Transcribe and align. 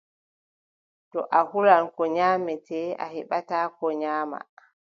To 1.11 1.19
a 1.39 1.41
hulan 1.49 1.85
ko 1.95 2.03
nyaamete, 2.15 2.81
a 3.03 3.05
beɓataa 3.15 3.67
ko 3.77 3.85
nyaama. 4.01 4.39